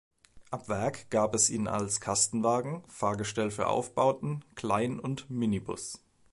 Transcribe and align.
Ab 0.49 0.67
Werk 0.67 1.11
gab 1.11 1.35
es 1.35 1.51
ihn 1.51 1.67
als 1.67 1.99
Kastenwagen, 2.01 2.83
Fahrgestell 2.87 3.51
für 3.51 3.67
Aufbauten, 3.67 4.43
Klein- 4.55 4.99
und 4.99 5.29
Minibus. 5.29 5.99